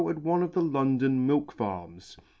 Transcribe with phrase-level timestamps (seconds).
[0.09, 2.23] at one of the London milk farms f